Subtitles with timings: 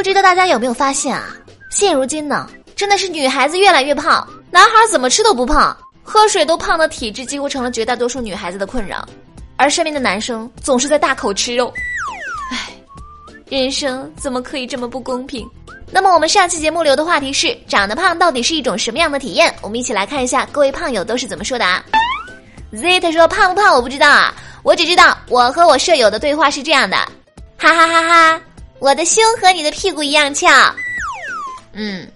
[0.00, 1.36] 不知道大家有没有发现啊？
[1.70, 9.06] 现如今呢，真的是女孩子越来越胖，男孩怎么吃都不胖，喝水都胖的体质几乎成了绝大多数女孩子的困扰，
[9.58, 11.70] 而身边的男生总是在大口吃肉。
[12.50, 12.70] 唉，
[13.50, 15.46] 人生怎么可以这么不公平？
[15.90, 19.54] 那么我们上期节目留的话题是：长得胖到底是一种什么样的体验？
[19.60, 21.84] 我们一起来看一下各位胖友都是怎么说的啊
[22.72, 26.96] ？Z 他说胖不胖我不知道啊，我只知道我和我舍友的对话是这样的，
[27.58, 28.40] 哈哈哈哈，
[28.80, 30.48] 我的胸和你的屁股一样翘，
[31.74, 32.08] 嗯，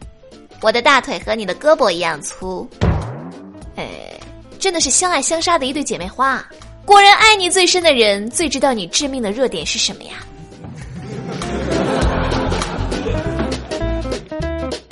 [0.63, 2.67] 我的大腿和你的胳膊一样粗，
[3.77, 3.87] 哎，
[4.59, 6.43] 真的是相爱相杀的一对姐妹花，
[6.87, 10.13] 果然爱你最深的人最知道你致命的弱点是什么呀。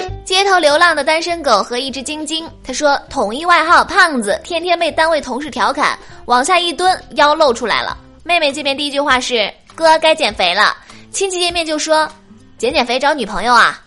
[0.27, 7.97] 街头流浪的单身狗和一只晶晶，他说统一外号胖子，天天被单位同事调侃，往下一蹲腰露出来了。
[8.25, 10.77] 妹妹这边第一句话是哥该减肥了，
[11.12, 12.11] 亲戚见面就说
[12.57, 13.81] 减减肥找女朋友啊。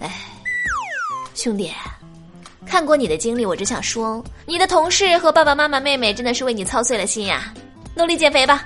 [0.00, 0.10] 哎，
[1.34, 1.72] 兄弟，
[2.66, 7.52] 看过你的经历，我只想说，你的同事和爸爸妈妈、妹妹真的是为你操碎了心呀，
[7.94, 8.64] 努力减肥吧。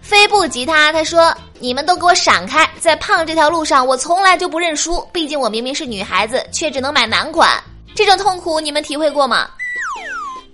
[0.00, 1.34] 飞步吉他他说。
[1.60, 2.70] 你们都给我闪开！
[2.78, 5.04] 在胖这条路上，我从来就不认输。
[5.12, 7.60] 毕竟我明明是女孩子，却只能买男款，
[7.96, 9.50] 这种痛苦你们体会过吗？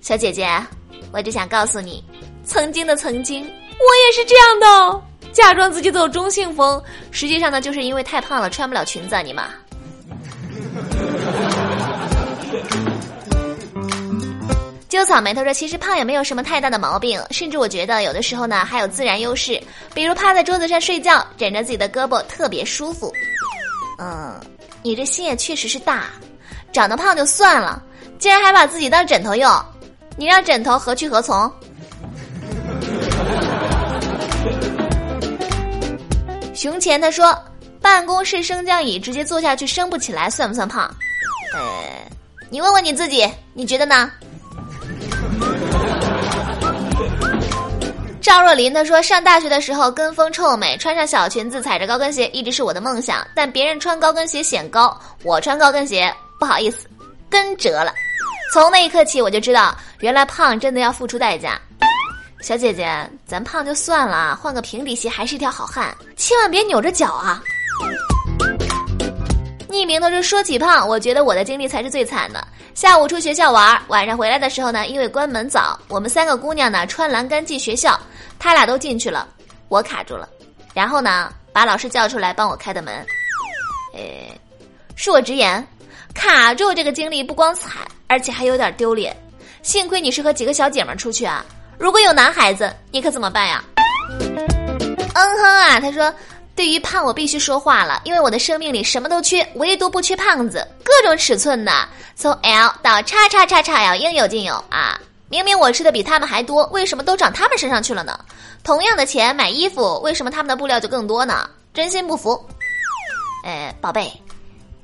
[0.01, 0.49] 小姐姐，
[1.13, 2.03] 我只想告诉你，
[2.43, 3.47] 曾经的曾经，
[3.79, 9.23] 我也是这样的，假装自己走中性风，实际上呢，就是因为太胖了，穿不了裙子啊！
[9.23, 9.49] 你妈。
[14.89, 19.61] 揪草莓，他说：“其实胖也没有什么太大的毛病，甚至我觉得有的时候呢还有自然优势，
[19.93, 23.13] 比如趴在桌子上睡觉，枕着自己的胳膊特别舒服。
[23.99, 24.41] 嗯，
[24.83, 26.05] 你这心也确实是大，
[26.73, 27.83] 长得胖就算了，
[28.21, 29.51] 竟然还把自己当枕头用，
[30.17, 31.53] 你让枕头何去何从？”
[36.55, 37.37] 熊前他说
[37.83, 40.83] ：“办公室升降椅直接坐下去升不起来，算不算胖？
[41.53, 41.61] 呃，
[42.49, 44.11] 你问问你自己，你觉得呢？”
[48.23, 53.27] 赵若琳她说：“上大学的时候跟风臭美，穿上小裙子，踩着高跟鞋，一直是我的梦想。
[53.35, 56.11] 但别人穿高跟鞋显高，我穿高跟鞋
[56.41, 56.87] 不好意思，
[57.29, 57.93] 跟折了。
[58.53, 61.61] 从那一刻起，我就知道，原来胖真的要付出代价。
[62.45, 67.43] 小姐姐，咱胖就算了，换个平底鞋还是一条好汉，千万别扭着脚啊。”
[69.67, 72.47] 匿名的说：“说起胖，我觉得我的经历才是最惨的。
[72.75, 77.99] 下午出学校玩，晚上回来的时候呢，因为关门早，我们三个姑娘呢穿栏杆进学校。”
[78.39, 79.27] 他俩都进去了，
[79.71, 80.29] 我卡住了，
[80.75, 82.95] 然后呢，把老师叫出来帮我开的门。
[83.95, 84.39] 诶，
[84.95, 85.67] 恕我直言，
[86.13, 89.17] 卡住这个经历不光惨，而且还有点丢脸。
[89.63, 91.43] 幸亏你是和几个小姐们出去啊，
[91.79, 93.63] 如果有男孩子，你可怎么办呀？
[94.21, 96.13] 嗯哼啊，他说，
[96.57, 101.73] 对于胖我必须说话了，因为我的生命里什么都缺，唯独不缺胖子，各种尺寸的，
[102.15, 104.99] 从 L 到叉叉叉叉 L 应有尽有啊。
[105.29, 108.19] 明明我吃的比他们还多，为什么都长他们身上去了呢？
[108.63, 111.49] 同样的钱买衣服，为什么他们的布料就更多呢？
[111.73, 112.41] 真心不服。
[113.45, 114.13] 呃，宝贝，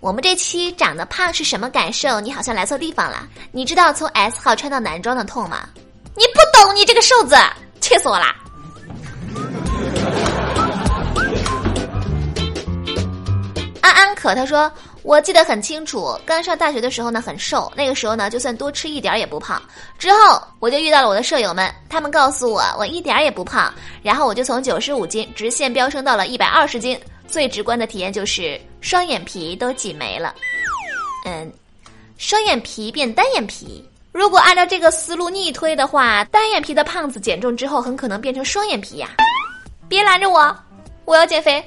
[0.00, 2.20] 我们这期长得胖是什么感受？
[2.20, 3.28] 你好像来错地方了。
[3.52, 5.68] 你知道从 S 号穿到男装的痛吗？
[6.16, 7.36] 你不懂，你这个瘦子，
[7.80, 8.36] 气死我啦！
[13.80, 14.70] 安安可他说。
[15.02, 17.72] 我记得很清楚，刚上大学的时候呢，很瘦。
[17.74, 19.60] 那个时候呢，就算多吃一点也不胖。
[19.98, 23.72] 之后我就遇到了我的舍友们，他们告诉我我一点也不胖。
[24.02, 27.00] 然后我就从九十五斤直线飙升到了一百二十斤。
[27.26, 30.34] 最直观的体验就是双眼皮都挤没了。
[31.24, 31.50] 嗯，
[32.18, 33.82] 双眼皮变单眼皮。
[34.12, 39.08] 如果按照这个思路逆推的话，单眼皮的胖子减重之后很可能变成双眼皮呀。
[39.88, 40.56] 别拦着我，
[41.04, 41.64] 我要减肥。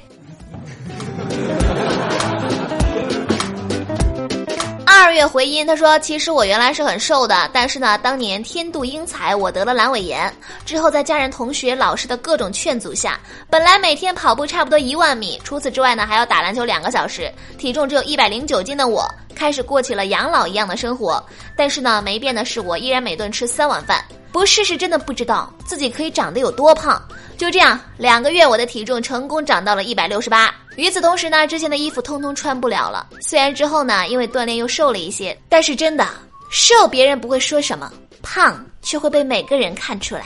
[4.86, 10.32] 二月回音，他说：“其实我原来是很瘦的，但是呢，当年天妒英才，我得了阑尾炎。
[10.64, 13.18] 之后在家人、同学、老师的各种劝阻下，
[13.50, 17.30] 本来每天跑步差不多一万米，除此之外呢，还要打篮球两个小时。
[17.58, 21.24] 体重只有一百零九斤的我，开始过起了养老一样的生活。
[21.56, 24.04] 但是呢，没变的是我依然每顿吃三碗饭。
[24.32, 27.00] 不试试真的不知道自己可以长得有多胖。
[27.36, 33.06] 就这样，两个月我的体重成功长到了一百六十八。”与此同时呢，之前的衣服通通穿不了了。
[33.20, 36.08] 虽然之后呢，因为锻炼又瘦了一些，但是真的
[36.50, 37.92] 瘦别人不会说什么，
[38.22, 40.22] 胖却会被每个人看出来，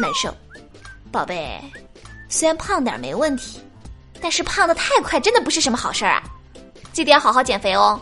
[0.00, 0.34] 难受。
[1.12, 1.60] 宝贝，
[2.28, 3.60] 虽然胖点没问题，
[4.20, 6.22] 但是胖的太快真的不是什么好事儿啊！
[6.92, 8.00] 记得要好好减肥哦。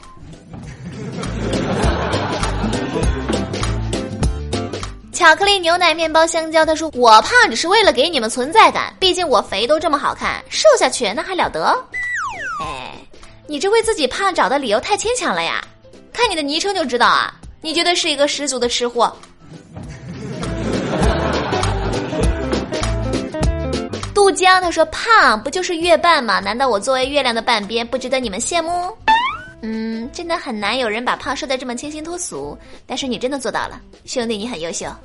[5.27, 6.65] 巧克力、牛奶、面包、香蕉。
[6.65, 11.77] 他说我胖只是为了给你们存在感，毕竟我肥都这么好看，瘦下去那还了得？
[12.61, 12.95] 哎，
[13.49, 15.61] 你这为自己胖找的理由太牵强了呀！
[16.13, 19.13] 看你的昵称就知道啊，你绝对是一个十足的吃货。
[24.15, 26.39] 杜江他说胖不就是月半吗？
[26.39, 28.97] 难道我作为月亮的半边不值得你们羡慕？
[29.63, 32.57] 嗯，真的很难有人把胖说的这么清新脱俗，
[32.87, 34.87] 但是你真的做到了，兄弟，你很优秀。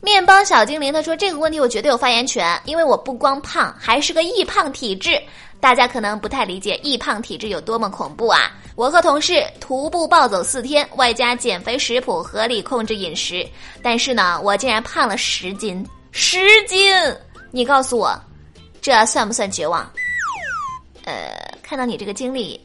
[0.00, 5.20] 面包小精灵他说这个问题我绝对有发言权，因为我不光胖，还是个易胖体质。
[5.60, 8.52] 大家可能不太理解易胖体质有多么恐怖啊！
[8.76, 13.44] 我和同事徒步暴走四天，外加减肥食谱，合理控制饮食，
[13.82, 16.38] 但是呢，我竟然胖了十斤，十
[16.68, 16.94] 斤！
[17.50, 18.16] 你告诉我。
[18.88, 19.80] 这算不算绝望？
[21.04, 21.14] 呃，
[21.62, 22.58] 看到你这个经历，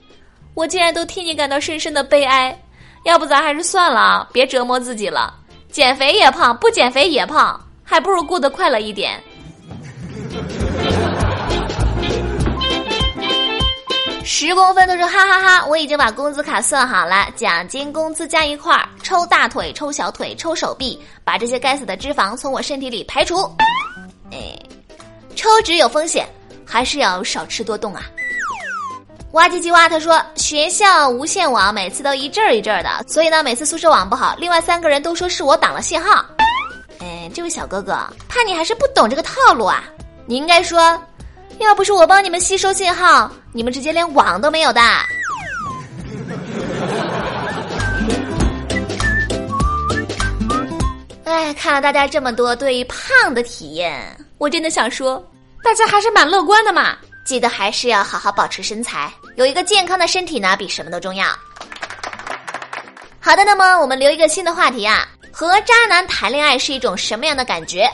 [0.54, 2.58] 我竟然都替你感到深深的悲哀。
[3.04, 5.36] 要不咱还是算了，别折磨自己了。
[5.70, 9.22] 减肥也胖，不减肥也胖，还不如过得快乐一点。
[14.24, 15.66] 十公分都说哈哈哈！
[15.66, 23.44] 我已经把工资卡算好了，奖金、工资加一块儿，抽大腿、抽小腿、抽手臂，把这些该死的脂肪从我身体里排除。
[24.32, 24.58] 哎。
[25.36, 26.28] 抽脂有风险，
[26.66, 28.04] 还是要少吃多动啊！
[29.32, 36.24] 哇唧唧哇，他说学校无线网每次都一阵儿一阵儿的，所以呢，每次宿舍网不好，另外三个人都说是我挡了信号。
[37.00, 37.94] 哎，这位小哥哥，
[38.30, 39.84] 怕你还是不懂这个套路啊！
[40.28, 40.80] 你应该说，
[41.58, 44.82] 要不是我帮你们吸收信号，你们直接连网都没有的。
[51.24, 54.16] 哎，看了大家这么多对于胖的体验。
[54.44, 55.26] 我真的想说，
[55.64, 56.98] 大家还是蛮乐观的嘛。
[57.24, 61.28] 记得还是要好好保持身材，有一个健康的身体呢，比什么都重要。
[63.22, 67.90] 好的，那么我们留一个新的话题啊，和渣男谈恋爱是一种什么样的感觉？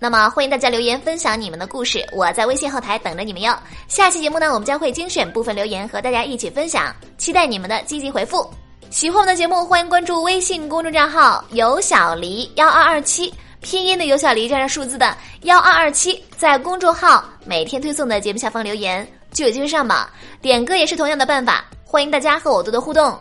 [0.00, 3.56] 那么欢迎大家留言分享你们的故事，我在微信后台等着你们哟。
[3.86, 8.44] 下期节目呢，我们将会精选部分留言和大家一起分享，期待你们的积极回复。
[8.90, 13.32] 喜欢我们的节目，欢迎关注微信公众账号有小黎幺二二七。
[13.62, 20.08] 拼音的尤小黎加上数字的幺二二七，在公众号每天推送的节目下方留言就有机会上榜。
[20.40, 23.18] 点歌也是同样的办法，欢迎大家和我多多互动。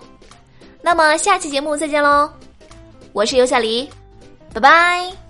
[0.81, 2.29] 那么下期节目再见喽，
[3.13, 3.87] 我是尤小黎，
[4.53, 5.20] 拜拜。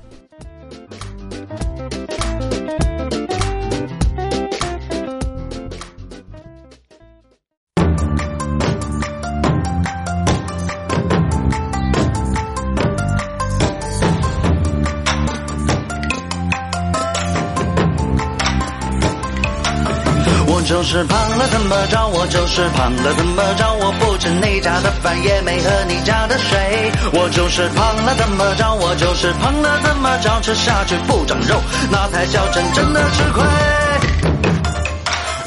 [20.91, 22.05] 是胖了怎么着？
[22.09, 23.73] 我就是胖了怎么着？
[23.75, 26.91] 我不吃你家的饭，也没喝你家的水。
[27.13, 28.73] 我就是胖了怎么着？
[28.73, 30.41] 我就是胖了怎么着？
[30.41, 34.30] 吃下去不长肉，那才叫真正的吃亏。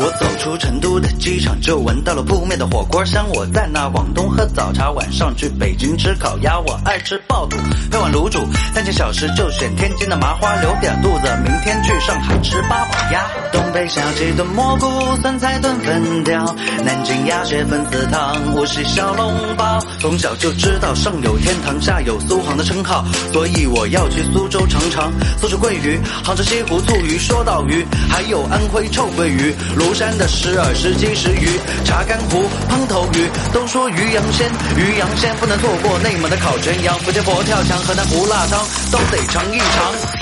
[0.04, 3.26] 我走出成都的机场，就闻到了扑面的火锅香。
[3.30, 6.60] 我在那广东喝早茶，晚上去北京吃烤鸭。
[6.60, 7.56] 我爱吃爆肚，
[7.90, 8.38] 配碗卤煮，
[8.74, 13.24] 三件小吃就选天津的麻花，留点肚子，明天去上海吃八宝鸭。
[13.50, 14.86] 东北小鸡炖蘑菇，
[15.22, 16.54] 酸菜炖粉条，
[16.84, 19.80] 南京鸭血粉丝汤，无锡小笼包。
[20.00, 29.54] 从小就知道上有天堂，下有苏杭的称号，所以我要去苏州尝尝苏州桂鱼，杭州西湖醋鱼，说到鱼，还有安徽臭鳜鱼。
[29.78, 35.98] 庐山的石耳、石鸡石鱼，查干湖胖头鱼，都说鱼羊鲜，鱼羊鲜不能错过。
[36.00, 40.13] 内蒙的烤全羊，福建佛跳墙，河南胡辣汤，都得尝一尝。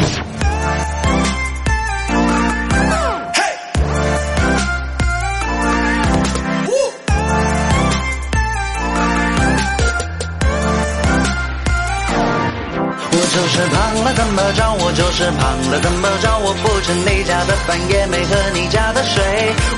[14.02, 14.72] 了怎么着？
[14.84, 16.38] 我就是胖了怎么着？
[16.38, 19.22] 我不吃你家的饭，也没喝你家的水。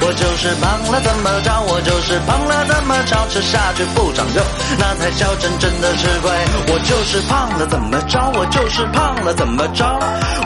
[0.00, 1.60] 我就是胖了怎么着？
[1.68, 3.14] 我就是胖了怎么着？
[3.28, 4.42] 吃下去不长肉，
[4.78, 6.30] 那才叫真正的吃亏。
[6.68, 8.18] 我就是胖了怎么着？
[8.34, 9.84] 我就是胖了怎么着？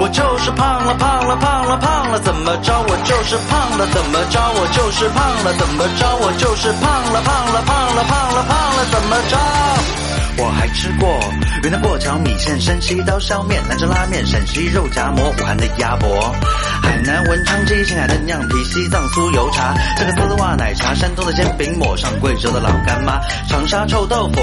[0.00, 2.72] 我就是胖了胖了胖了胖了怎么着？
[2.88, 4.40] 我就是胖了怎么着？
[4.54, 6.06] 我就是胖了怎么着？
[6.20, 9.97] 我就是胖了胖了胖了胖了胖了怎么着？
[10.40, 11.18] 我还吃过
[11.64, 16.32] 云南过桥米线、山西刀削面、兰州拉面、陕西肉夹馍、武汉的鸭脖、
[16.80, 23.18] 海南文昌鸡、青海的酿皮、西藏酥油茶、这个丝袜奶茶、山东的煎饼抹上贵州的老干妈、
[23.48, 24.40] 长沙臭豆腐、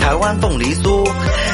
[0.00, 1.08] 台湾凤梨酥、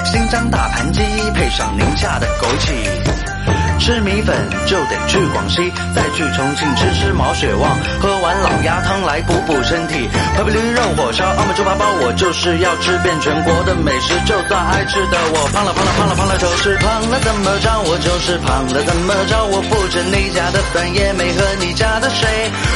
[0.06, 1.02] 新疆大盘鸡，
[1.34, 3.67] 配上宁夏的枸杞。
[3.78, 10.08] 吃米粉就得去广西，再去重庆吃吃毛血旺，喝碗老鸭汤来补补身体。
[10.36, 14.14] 河北驴肉火烧、澳门猪扒包，我就是要吃遍全国的美食。
[14.26, 17.80] 就算爱吃的我胖了胖了胖了胖了，就是胖了怎么着？
[17.86, 19.44] 我就是胖了怎么着？
[19.46, 22.28] 我不吃你家的饭，也没喝你家的水。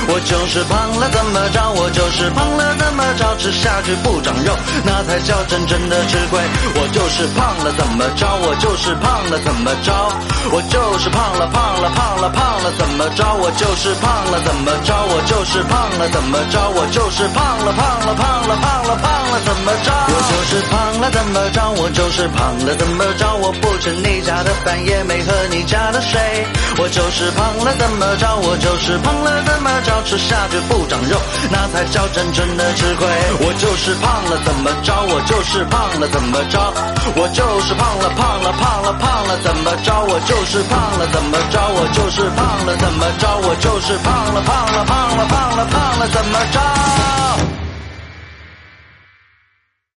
[0.09, 1.61] 我就是胖了怎么着？
[1.73, 3.37] 我就是胖了怎么着？
[3.37, 4.55] 吃下去不长肉，
[4.85, 6.41] 那才叫真正的吃亏。
[6.79, 8.27] 我就是胖了怎么着？
[8.47, 9.93] 我就是胖了怎么着？
[10.53, 13.25] 我就就是胖了胖了胖了胖了怎么着？
[13.41, 14.93] 我就是胖了怎么着？
[15.09, 16.69] 我就是胖了怎么着？
[16.69, 19.89] 我就是胖了胖了胖了胖了胖了怎么着？
[20.13, 21.71] 我就是胖了怎么着？
[21.81, 23.25] 我就是胖了怎么着？
[23.41, 26.21] 我不吃你家的饭，也没喝你家的水。
[26.77, 28.29] 我就是胖了怎么着？
[28.37, 30.03] 我就是胖了怎么着？
[30.05, 31.17] 吃下去不长肉，
[31.49, 33.09] 那才叫真正的吃亏。
[33.41, 34.93] 我就是胖了怎么着？
[35.09, 36.61] 我就是胖了怎么着？
[37.17, 39.89] 我就是胖了胖了胖了胖了怎么着？
[40.05, 41.61] 我就是胖胖了怎么着？
[41.61, 43.29] 我就是胖了怎么着？
[43.47, 47.62] 我就是胖了胖了胖了胖了胖了怎么着？